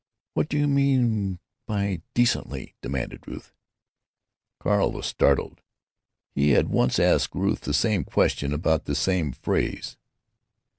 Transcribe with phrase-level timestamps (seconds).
[0.33, 3.23] "What do you mean by 'decently'?" Ruth demanded.
[4.59, 5.61] Carl was startled.
[6.33, 9.97] He had once asked Ruth the same question about the same phrase.